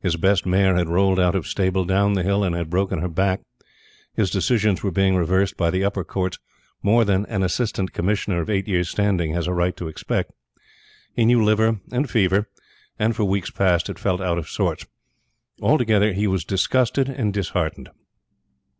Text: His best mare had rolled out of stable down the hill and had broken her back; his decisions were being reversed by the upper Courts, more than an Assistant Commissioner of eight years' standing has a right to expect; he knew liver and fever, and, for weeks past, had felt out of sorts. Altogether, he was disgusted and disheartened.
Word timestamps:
His 0.00 0.16
best 0.16 0.44
mare 0.44 0.74
had 0.74 0.88
rolled 0.88 1.20
out 1.20 1.36
of 1.36 1.46
stable 1.46 1.84
down 1.84 2.14
the 2.14 2.24
hill 2.24 2.42
and 2.42 2.52
had 2.52 2.68
broken 2.68 2.98
her 2.98 3.06
back; 3.08 3.42
his 4.12 4.28
decisions 4.28 4.82
were 4.82 4.90
being 4.90 5.14
reversed 5.14 5.56
by 5.56 5.70
the 5.70 5.84
upper 5.84 6.02
Courts, 6.02 6.36
more 6.82 7.04
than 7.04 7.24
an 7.26 7.44
Assistant 7.44 7.92
Commissioner 7.92 8.40
of 8.40 8.50
eight 8.50 8.66
years' 8.66 8.90
standing 8.90 9.34
has 9.34 9.46
a 9.46 9.52
right 9.54 9.76
to 9.76 9.86
expect; 9.86 10.32
he 11.14 11.24
knew 11.24 11.44
liver 11.44 11.78
and 11.92 12.10
fever, 12.10 12.48
and, 12.98 13.14
for 13.14 13.22
weeks 13.24 13.52
past, 13.52 13.86
had 13.86 14.00
felt 14.00 14.20
out 14.20 14.36
of 14.36 14.48
sorts. 14.48 14.84
Altogether, 15.62 16.12
he 16.12 16.26
was 16.26 16.44
disgusted 16.44 17.08
and 17.08 17.32
disheartened. 17.32 17.88